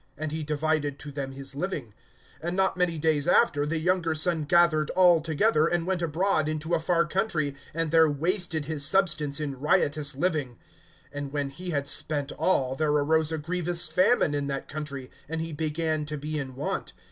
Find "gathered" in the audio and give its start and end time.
4.45-4.89